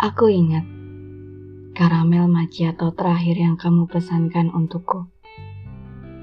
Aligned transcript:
Aku 0.00 0.32
ingat 0.32 0.64
karamel 1.76 2.24
macchiato 2.24 2.88
terakhir 2.96 3.36
yang 3.36 3.60
kamu 3.60 3.84
pesankan 3.84 4.48
untukku. 4.48 5.12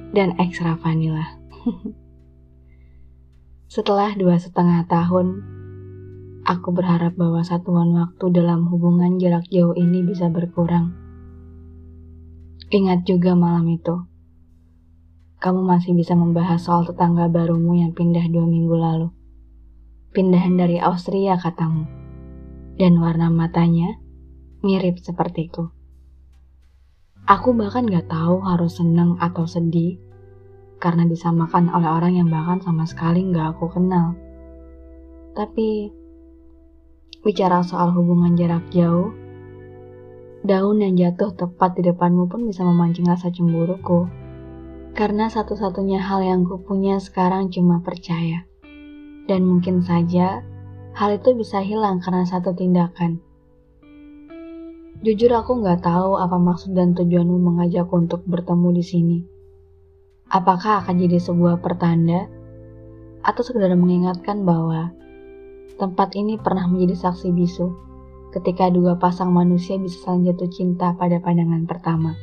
Dan 0.09 0.33
ekstra 0.41 0.81
vanilla. 0.81 1.37
Setelah 3.77 4.17
dua 4.17 4.41
setengah 4.41 4.81
tahun, 4.89 5.45
aku 6.41 6.73
berharap 6.73 7.21
bahwa 7.21 7.45
satuan 7.45 7.93
waktu 7.93 8.25
dalam 8.33 8.65
hubungan 8.65 9.21
jarak 9.21 9.45
jauh 9.53 9.77
ini 9.77 10.01
bisa 10.01 10.25
berkurang. 10.25 10.97
Ingat 12.73 13.05
juga 13.05 13.37
malam 13.37 13.69
itu, 13.69 13.93
kamu 15.37 15.61
masih 15.61 15.93
bisa 15.93 16.17
membahas 16.17 16.65
soal 16.65 16.81
tetangga 16.81 17.29
barumu 17.29 17.77
yang 17.77 17.93
pindah 17.93 18.25
dua 18.25 18.49
minggu 18.49 18.73
lalu. 18.73 19.13
Pindahan 20.17 20.57
dari 20.57 20.81
Austria 20.81 21.37
katamu, 21.37 22.06
dan 22.77 23.01
warna 23.01 23.33
matanya 23.33 23.97
mirip 24.61 25.01
sepertiku. 25.01 25.73
Aku 27.27 27.51
bahkan 27.57 27.83
gak 27.89 28.07
tahu 28.07 28.39
harus 28.45 28.79
senang 28.79 29.19
atau 29.19 29.43
sedih 29.43 29.99
karena 30.77 31.03
disamakan 31.09 31.73
oleh 31.73 31.89
orang 31.89 32.13
yang 32.15 32.29
bahkan 32.29 32.61
sama 32.61 32.85
sekali 32.85 33.25
nggak 33.25 33.57
aku 33.57 33.65
kenal. 33.73 34.13
Tapi 35.33 35.89
bicara 37.25 37.65
soal 37.65 37.93
hubungan 37.97 38.37
jarak 38.37 38.65
jauh, 38.69 39.13
daun 40.45 40.77
yang 40.79 40.93
jatuh 40.95 41.33
tepat 41.33 41.75
di 41.77 41.85
depanmu 41.85 42.29
pun 42.29 42.45
bisa 42.45 42.61
memancing 42.61 43.09
rasa 43.09 43.33
cemburuku. 43.33 44.05
Karena 44.97 45.29
satu-satunya 45.29 46.01
hal 46.01 46.25
yang 46.25 46.41
kupunya 46.45 46.97
sekarang 46.97 47.53
cuma 47.53 47.85
percaya. 47.85 48.49
Dan 49.29 49.45
mungkin 49.45 49.85
saja 49.85 50.41
hal 50.97 51.13
itu 51.13 51.37
bisa 51.37 51.61
hilang 51.61 52.01
karena 52.01 52.25
satu 52.25 52.57
tindakan. 52.57 53.21
Jujur 55.05 55.29
aku 55.29 55.61
nggak 55.61 55.85
tahu 55.85 56.17
apa 56.17 56.41
maksud 56.41 56.73
dan 56.73 56.97
tujuanmu 56.97 57.37
mengajak 57.37 57.85
untuk 57.93 58.25
bertemu 58.25 58.69
di 58.73 58.81
sini. 58.81 59.17
Apakah 60.33 60.81
akan 60.81 60.97
jadi 60.97 61.21
sebuah 61.21 61.61
pertanda 61.61 62.25
atau 63.21 63.41
sekedar 63.45 63.69
mengingatkan 63.77 64.41
bahwa 64.41 64.89
tempat 65.77 66.17
ini 66.17 66.41
pernah 66.41 66.65
menjadi 66.65 66.97
saksi 66.97 67.29
bisu 67.29 67.69
ketika 68.33 68.73
dua 68.73 68.97
pasang 68.97 69.29
manusia 69.29 69.77
bisa 69.77 70.01
saling 70.01 70.25
jatuh 70.25 70.49
cinta 70.49 70.97
pada 70.97 71.21
pandangan 71.21 71.69
pertama. 71.69 72.17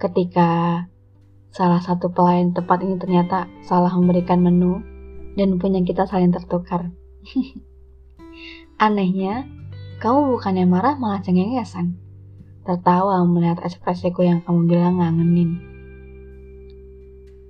Ketika 0.00 0.80
salah 1.52 1.84
satu 1.84 2.08
pelayan 2.08 2.56
tempat 2.56 2.80
ini 2.80 2.96
ternyata 2.96 3.52
salah 3.68 3.92
memberikan 3.92 4.40
menu 4.40 4.80
dan 5.36 5.60
punya 5.60 5.84
kita 5.84 6.08
saling 6.08 6.32
tertukar. 6.32 7.03
Anehnya, 8.84 9.48
kamu 10.00 10.36
bukannya 10.36 10.66
marah 10.68 10.96
malah 11.00 11.24
cengengesan. 11.24 11.96
Tertawa 12.64 13.20
melihat 13.28 13.60
ekspresiku 13.60 14.24
yang 14.24 14.40
kamu 14.44 14.68
bilang 14.68 15.00
ngangenin. 15.00 15.60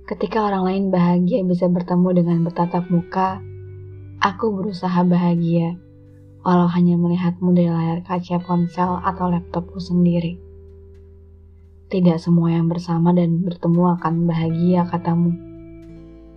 Ketika 0.05 0.45
orang 0.45 0.63
lain 0.69 0.83
bahagia 0.93 1.41
bisa 1.41 1.65
bertemu 1.65 2.09
dengan 2.13 2.37
bertatap 2.45 2.85
muka, 2.93 3.41
aku 4.21 4.53
berusaha 4.53 5.01
bahagia, 5.01 5.79
walau 6.45 6.69
hanya 6.69 6.93
melihatmu 6.93 7.57
dari 7.57 7.73
layar 7.73 8.05
kaca 8.05 8.37
ponsel 8.43 9.01
atau 9.01 9.33
laptopku 9.33 9.81
sendiri. 9.81 10.37
Tidak 11.89 12.21
semua 12.21 12.53
yang 12.53 12.69
bersama 12.69 13.13
dan 13.17 13.41
bertemu 13.41 13.97
akan 13.97 14.13
bahagia, 14.29 14.85
katamu. 14.85 15.33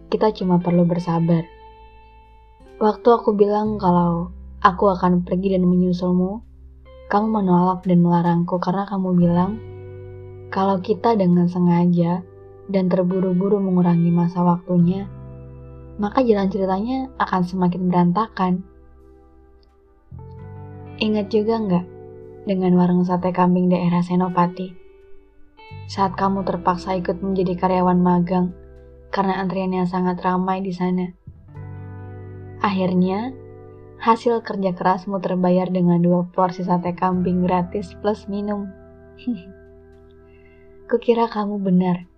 Kita 0.08 0.32
cuma 0.32 0.56
perlu 0.64 0.88
bersabar. 0.88 1.57
Waktu 2.78 3.10
aku 3.10 3.34
bilang 3.34 3.74
kalau 3.74 4.30
aku 4.62 4.94
akan 4.94 5.26
pergi 5.26 5.58
dan 5.58 5.66
menyusulmu, 5.66 6.46
kamu 7.10 7.26
menolak 7.42 7.82
dan 7.82 7.98
melarangku 8.06 8.62
karena 8.62 8.86
kamu 8.86 9.18
bilang 9.18 9.58
kalau 10.54 10.78
kita 10.78 11.18
dengan 11.18 11.50
sengaja 11.50 12.22
dan 12.70 12.86
terburu-buru 12.86 13.58
mengurangi 13.58 14.14
masa 14.14 14.46
waktunya, 14.46 15.10
maka 15.98 16.22
jalan 16.22 16.46
ceritanya 16.54 17.10
akan 17.18 17.42
semakin 17.42 17.82
berantakan. 17.90 18.62
Ingat 21.02 21.34
juga 21.34 21.58
nggak 21.58 21.84
dengan 22.46 22.78
warung 22.78 23.02
sate 23.02 23.34
kambing 23.34 23.74
daerah 23.74 24.06
Senopati? 24.06 24.70
Saat 25.90 26.14
kamu 26.14 26.46
terpaksa 26.46 26.94
ikut 26.94 27.26
menjadi 27.26 27.58
karyawan 27.58 27.98
magang 27.98 28.54
karena 29.10 29.42
antriannya 29.42 29.82
sangat 29.82 30.22
ramai 30.22 30.62
di 30.62 30.70
sana. 30.70 31.17
Akhirnya, 32.58 33.30
hasil 34.02 34.42
kerja 34.42 34.74
kerasmu 34.74 35.22
terbayar 35.22 35.70
dengan 35.70 36.02
dua 36.02 36.26
porsi 36.30 36.66
sate 36.66 36.94
kambing 36.94 37.46
gratis 37.46 37.94
plus 37.98 38.26
minum. 38.26 38.66
Kukira 40.88 41.28
kamu 41.28 41.60
benar 41.60 42.08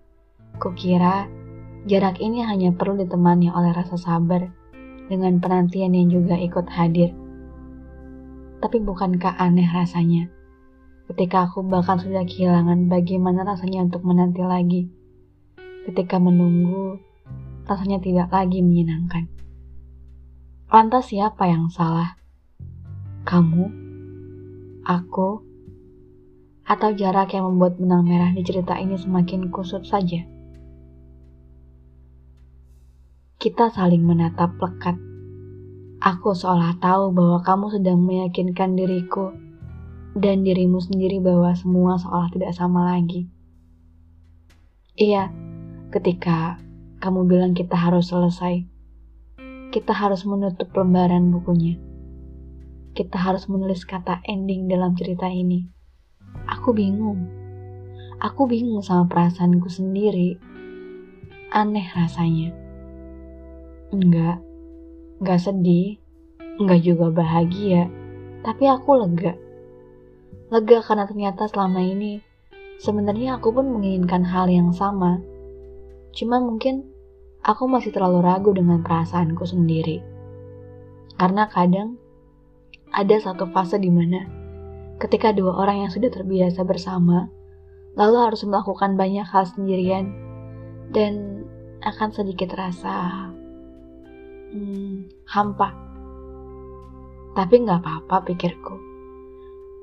Kukira 0.55 1.27
jarak 1.89 2.23
ini 2.23 2.45
hanya 2.45 2.71
perlu 2.71 3.01
ditemani 3.03 3.51
oleh 3.51 3.75
rasa 3.75 3.97
sabar 3.99 4.47
dengan 5.11 5.41
penantian 5.43 5.91
yang 5.91 6.07
juga 6.07 6.39
ikut 6.39 6.69
hadir. 6.69 7.11
Tapi 8.61 8.77
bukankah 8.79 9.41
aneh 9.41 9.67
rasanya 9.67 10.29
ketika 11.11 11.43
aku 11.43 11.59
bahkan 11.67 11.99
sudah 11.99 12.23
kehilangan 12.23 12.87
bagaimana 12.87 13.43
rasanya 13.43 13.83
untuk 13.83 14.07
menanti 14.07 14.39
lagi. 14.47 14.81
Ketika 15.83 16.15
menunggu, 16.21 17.03
rasanya 17.67 17.99
tidak 17.99 18.31
lagi 18.31 18.63
menyenangkan. 18.63 19.27
Lantas 20.71 21.11
siapa 21.11 21.51
yang 21.51 21.67
salah? 21.67 22.15
Kamu? 23.27 23.67
Aku? 24.87 25.43
Atau 26.63 26.95
jarak 26.95 27.35
yang 27.35 27.51
membuat 27.51 27.75
benang 27.75 28.07
merah 28.07 28.31
di 28.31 28.39
cerita 28.39 28.79
ini 28.79 28.95
semakin 28.95 29.51
kusut 29.51 29.83
saja? 29.83 30.23
Kita 33.35 33.67
saling 33.67 33.99
menatap 33.99 34.55
lekat. 34.63 34.95
Aku 35.99 36.31
seolah 36.31 36.79
tahu 36.79 37.11
bahwa 37.11 37.43
kamu 37.43 37.75
sedang 37.75 37.99
meyakinkan 38.07 38.79
diriku 38.79 39.35
dan 40.15 40.47
dirimu 40.47 40.79
sendiri 40.79 41.19
bahwa 41.19 41.51
semua 41.51 41.99
seolah 41.99 42.31
tidak 42.31 42.55
sama 42.55 42.95
lagi. 42.95 43.27
Iya, 44.95 45.35
ketika 45.91 46.63
kamu 47.03 47.27
bilang 47.27 47.51
kita 47.51 47.75
harus 47.75 48.07
selesai, 48.07 48.70
kita 49.71 49.95
harus 49.95 50.27
menutup 50.27 50.67
lembaran 50.75 51.31
bukunya. 51.31 51.79
Kita 52.91 53.15
harus 53.15 53.47
menulis 53.47 53.87
kata 53.87 54.19
ending 54.27 54.67
dalam 54.67 54.91
cerita 54.99 55.31
ini. 55.31 55.63
Aku 56.51 56.75
bingung. 56.75 57.23
Aku 58.19 58.51
bingung 58.51 58.83
sama 58.83 59.07
perasaanku 59.07 59.71
sendiri. 59.71 60.35
Aneh 61.55 61.87
rasanya. 61.95 62.51
Enggak, 63.95 64.43
enggak 65.23 65.39
sedih, 65.39 66.03
enggak 66.59 66.83
juga 66.83 67.07
bahagia, 67.07 67.87
tapi 68.43 68.67
aku 68.67 68.99
lega. 68.99 69.39
Lega 70.51 70.83
karena 70.83 71.07
ternyata 71.07 71.47
selama 71.47 71.79
ini 71.79 72.19
sebenarnya 72.83 73.39
aku 73.39 73.55
pun 73.55 73.71
menginginkan 73.71 74.27
hal 74.27 74.51
yang 74.51 74.75
sama. 74.75 75.23
Cuma 76.11 76.43
mungkin 76.43 76.90
aku 77.41 77.65
masih 77.65 77.89
terlalu 77.89 78.21
ragu 78.25 78.53
dengan 78.53 78.85
perasaanku 78.85 79.45
sendiri. 79.45 80.01
Karena 81.17 81.49
kadang 81.49 81.97
ada 82.93 83.15
satu 83.17 83.49
fase 83.49 83.77
di 83.77 83.89
mana 83.89 84.25
ketika 85.01 85.33
dua 85.33 85.57
orang 85.57 85.87
yang 85.87 85.91
sudah 85.91 86.13
terbiasa 86.13 86.61
bersama 86.61 87.31
lalu 87.97 88.17
harus 88.21 88.45
melakukan 88.45 88.95
banyak 88.95 89.25
hal 89.25 89.43
sendirian 89.49 90.13
dan 90.91 91.43
akan 91.81 92.09
sedikit 92.13 92.53
rasa 92.53 93.29
hmm, 94.53 95.25
hampa. 95.25 95.73
Tapi 97.31 97.55
nggak 97.63 97.79
apa-apa 97.81 98.27
pikirku. 98.27 98.75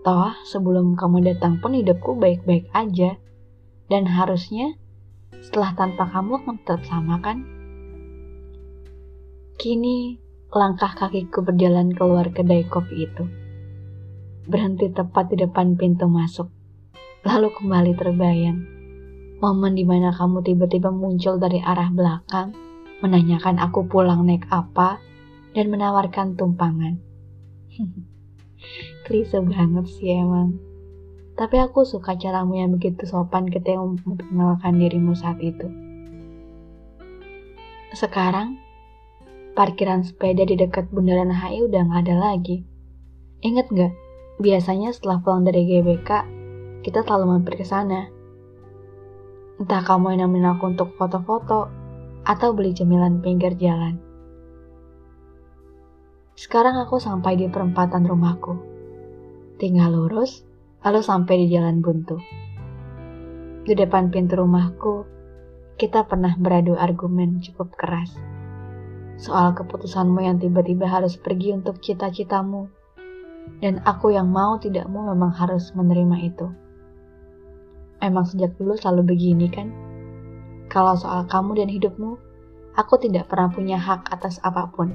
Toh 0.05 0.33
sebelum 0.47 0.95
kamu 0.95 1.35
datang 1.35 1.59
pun 1.59 1.75
hidupku 1.75 2.15
baik-baik 2.17 2.69
aja. 2.77 3.19
Dan 3.89 4.05
harusnya 4.05 4.77
setelah 5.39 5.77
tanpa 5.77 6.09
kamu 6.09 6.41
akan 6.45 6.57
tetap 6.63 6.83
sama 6.89 7.21
kan? 7.21 7.45
Kini 9.59 10.21
langkah 10.55 10.95
kakiku 10.95 11.45
berjalan 11.45 11.93
keluar 11.93 12.31
kedai 12.31 12.65
kopi 12.69 13.09
itu. 13.09 13.25
Berhenti 14.49 14.89
tepat 14.89 15.35
di 15.35 15.37
depan 15.45 15.77
pintu 15.77 16.09
masuk. 16.09 16.49
Lalu 17.27 17.53
kembali 17.53 17.93
terbayang. 17.99 18.59
Momen 19.39 19.75
di 19.77 19.85
mana 19.87 20.15
kamu 20.15 20.43
tiba-tiba 20.43 20.91
muncul 20.91 21.37
dari 21.37 21.63
arah 21.63 21.91
belakang 21.91 22.69
menanyakan 22.99 23.63
aku 23.63 23.87
pulang 23.87 24.27
naik 24.27 24.47
apa, 24.51 24.99
dan 25.55 25.71
menawarkan 25.71 26.35
tumpangan. 26.35 26.99
Klise 29.07 29.39
banget 29.43 29.87
sih 29.87 30.19
emang. 30.19 30.59
Tapi 31.39 31.57
aku 31.63 31.87
suka 31.87 32.19
caramu 32.19 32.59
yang 32.59 32.75
begitu 32.75 33.07
sopan 33.07 33.47
ketika 33.47 33.79
memperkenalkan 33.79 34.75
dirimu 34.75 35.15
saat 35.15 35.39
itu. 35.39 35.71
Sekarang, 37.95 38.59
parkiran 39.55 40.03
sepeda 40.03 40.43
di 40.43 40.59
dekat 40.59 40.91
Bundaran 40.91 41.31
HI 41.31 41.71
udah 41.71 41.87
gak 41.87 42.11
ada 42.11 42.17
lagi. 42.19 42.67
Ingat 43.47 43.71
gak? 43.71 43.95
Biasanya 44.43 44.91
setelah 44.91 45.23
pulang 45.23 45.47
dari 45.47 45.63
GBK, 45.63 46.11
kita 46.83 47.07
selalu 47.07 47.39
mampir 47.39 47.55
ke 47.55 47.63
sana. 47.63 48.11
Entah 49.63 49.83
kamu 49.87 50.19
yang 50.19 50.31
nemenin 50.31 50.59
aku 50.59 50.75
untuk 50.75 50.91
foto-foto, 50.99 51.71
atau 52.27 52.51
beli 52.51 52.75
cemilan 52.75 53.23
pinggir 53.23 53.55
jalan. 53.55 53.99
Sekarang 56.39 56.79
aku 56.79 56.99
sampai 57.03 57.35
di 57.35 57.47
perempatan 57.51 58.07
rumahku. 58.07 58.55
Tinggal 59.59 59.91
lurus, 59.91 60.47
lalu 60.85 61.01
sampai 61.03 61.35
di 61.45 61.47
jalan 61.55 61.83
buntu. 61.83 62.19
Di 63.69 63.77
depan 63.77 64.09
pintu 64.09 64.41
rumahku, 64.41 65.05
kita 65.77 66.07
pernah 66.09 66.35
beradu 66.39 66.79
argumen 66.79 67.43
cukup 67.45 67.75
keras. 67.77 68.15
Soal 69.19 69.55
keputusanmu 69.55 70.23
yang 70.23 70.39
tiba-tiba 70.39 70.87
harus 70.87 71.19
pergi 71.19 71.55
untuk 71.55 71.83
cita-citamu. 71.83 72.71
Dan 73.59 73.81
aku 73.83 74.13
yang 74.13 74.29
mau 74.29 74.61
tidakmu 74.61 75.09
memang 75.09 75.33
harus 75.33 75.73
menerima 75.73 76.17
itu. 76.21 76.47
Emang 77.99 78.29
sejak 78.29 78.55
dulu 78.61 78.79
selalu 78.79 79.17
begini 79.17 79.49
kan? 79.51 79.73
Kalau 80.71 80.95
soal 80.95 81.27
kamu 81.27 81.65
dan 81.65 81.69
hidupmu, 81.73 82.13
aku 82.79 82.95
tidak 83.01 83.27
pernah 83.27 83.51
punya 83.51 83.81
hak 83.81 84.07
atas 84.13 84.39
apa 84.47 84.71
pun 84.71 84.93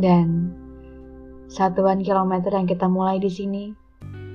dan 0.00 0.52
satuan 1.52 2.00
kilometer 2.00 2.52
yang 2.56 2.64
kita 2.64 2.88
mulai 2.88 3.20
di 3.20 3.28
sini 3.28 3.64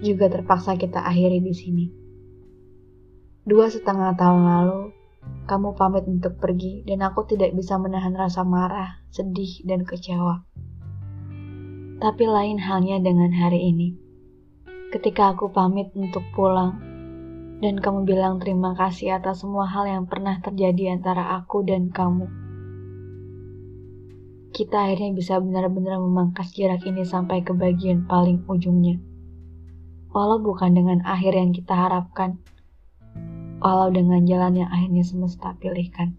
juga 0.01 0.29
terpaksa 0.29 0.77
kita 0.77 1.01
akhiri 1.01 1.41
di 1.41 1.53
sini. 1.53 1.85
Dua 3.47 3.71
setengah 3.71 4.13
tahun 4.19 4.43
lalu, 4.43 4.81
kamu 5.47 5.73
pamit 5.79 6.03
untuk 6.05 6.35
pergi 6.37 6.83
dan 6.83 7.03
aku 7.07 7.23
tidak 7.25 7.55
bisa 7.55 7.79
menahan 7.79 8.11
rasa 8.13 8.43
marah, 8.43 8.99
sedih, 9.09 9.63
dan 9.63 9.87
kecewa. 9.87 10.43
Tapi 11.97 12.23
lain 12.27 12.61
halnya 12.61 13.01
dengan 13.01 13.31
hari 13.33 13.71
ini. 13.71 13.95
Ketika 14.93 15.33
aku 15.33 15.49
pamit 15.49 15.89
untuk 15.95 16.23
pulang, 16.35 16.77
dan 17.57 17.81
kamu 17.81 18.05
bilang 18.05 18.37
terima 18.37 18.77
kasih 18.77 19.17
atas 19.17 19.41
semua 19.41 19.65
hal 19.65 19.89
yang 19.89 20.05
pernah 20.05 20.37
terjadi 20.43 20.93
antara 20.93 21.41
aku 21.41 21.65
dan 21.65 21.89
kamu 21.89 22.29
kita 24.57 24.89
akhirnya 24.89 25.13
bisa 25.13 25.37
benar-benar 25.37 26.01
memangkas 26.01 26.49
jarak 26.57 26.81
ini 26.89 27.05
sampai 27.05 27.45
ke 27.45 27.53
bagian 27.53 28.09
paling 28.09 28.41
ujungnya. 28.49 28.97
Walau 30.11 30.39
bukan 30.39 30.71
dengan 30.75 30.99
akhir 31.03 31.35
yang 31.35 31.51
kita 31.51 31.75
harapkan, 31.75 32.39
walau 33.59 33.91
dengan 33.91 34.23
jalan 34.23 34.63
yang 34.65 34.69
akhirnya 34.71 35.03
semesta 35.03 35.53
pilihkan. 35.59 36.15